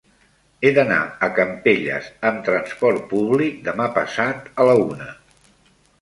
He 0.61 0.69
d'anar 0.77 1.01
a 1.27 1.29
Campelles 1.39 2.09
amb 2.29 2.41
trasport 2.49 3.05
públic 3.15 3.63
demà 3.69 3.91
passat 3.99 4.51
a 4.65 4.71
la 4.73 4.79
una. 4.87 5.13